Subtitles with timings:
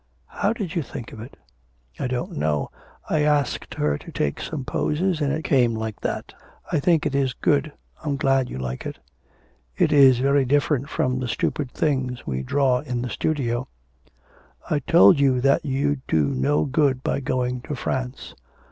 [0.29, 1.37] How did you think of it?'
[1.99, 2.71] 'I don't know,
[3.07, 6.33] I asked her to take some poses and it came like that.
[6.71, 7.71] I think it is good.
[8.03, 8.97] I'm glad you like it.'
[9.77, 13.67] 'It is very different from the stupid things we draw in the studio.'
[14.71, 18.33] 'I told you that you'd do no good by going to France.'